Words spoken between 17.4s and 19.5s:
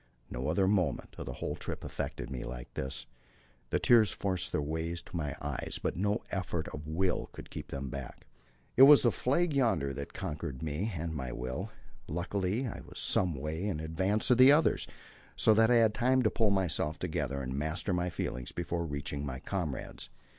and master my feelings before reaching my